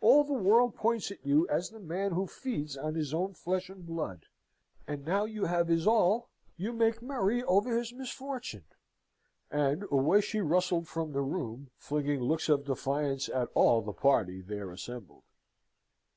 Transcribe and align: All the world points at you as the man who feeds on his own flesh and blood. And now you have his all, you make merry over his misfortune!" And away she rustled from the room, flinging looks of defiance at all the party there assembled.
All 0.00 0.24
the 0.24 0.32
world 0.32 0.74
points 0.74 1.12
at 1.12 1.24
you 1.24 1.46
as 1.46 1.70
the 1.70 1.78
man 1.78 2.10
who 2.10 2.26
feeds 2.26 2.76
on 2.76 2.96
his 2.96 3.14
own 3.14 3.34
flesh 3.34 3.68
and 3.70 3.86
blood. 3.86 4.26
And 4.84 5.04
now 5.04 5.26
you 5.26 5.44
have 5.44 5.68
his 5.68 5.86
all, 5.86 6.28
you 6.56 6.72
make 6.72 7.00
merry 7.00 7.44
over 7.44 7.78
his 7.78 7.92
misfortune!" 7.92 8.64
And 9.48 9.84
away 9.92 10.22
she 10.22 10.40
rustled 10.40 10.88
from 10.88 11.12
the 11.12 11.22
room, 11.22 11.70
flinging 11.76 12.18
looks 12.22 12.48
of 12.48 12.64
defiance 12.64 13.28
at 13.28 13.46
all 13.54 13.80
the 13.80 13.92
party 13.92 14.40
there 14.42 14.72
assembled. 14.72 15.22